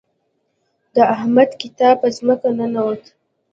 د 0.95 0.97
احمد 1.15 1.49
کتاب 1.61 1.95
په 2.01 2.07
ځمکه 2.17 2.49
ننوت. 2.57 3.03